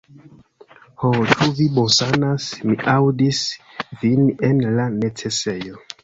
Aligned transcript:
Ho, 1.01 1.09
ĉu 1.33 1.49
vi 1.57 1.65
bonsanas? 1.75 2.47
Mi 2.69 2.77
aŭdis 2.93 3.41
vin 4.05 4.23
en 4.49 4.63
la 4.79 4.87
necesejo! 4.95 5.77